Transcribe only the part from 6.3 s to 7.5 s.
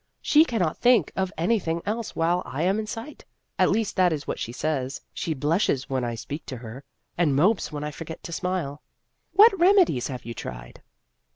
to her, and